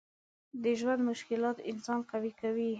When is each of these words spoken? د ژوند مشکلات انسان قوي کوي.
د 0.63 0.65
ژوند 0.79 1.01
مشکلات 1.09 1.57
انسان 1.71 1.99
قوي 2.11 2.31
کوي. 2.41 2.69